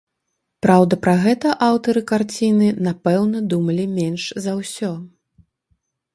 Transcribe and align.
Праўда, 0.65 0.93
пра 1.03 1.11
гэта 1.25 1.51
аўтары 1.67 2.03
карціны, 2.13 2.67
напэўна, 2.89 3.37
думалі 3.53 3.85
менш 4.01 4.23
за 4.49 4.59
ўсё. 4.63 4.91